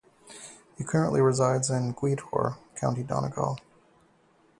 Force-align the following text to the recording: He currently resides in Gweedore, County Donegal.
He 0.79 0.83
currently 0.83 1.21
resides 1.21 1.69
in 1.69 1.93
Gweedore, 1.93 2.57
County 2.75 3.03
Donegal. 3.03 3.59